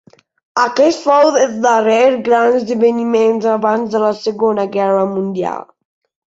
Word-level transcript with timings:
Aquest 0.59 1.01
fou 1.09 1.27
el 1.41 1.51
darrer 1.65 1.99
gran 2.29 2.57
esdeveniment 2.61 3.43
abans 3.57 3.93
de 3.97 4.03
la 4.05 4.11
Segona 4.23 4.67
Guerra 4.79 5.05
Mundial. 5.13 5.63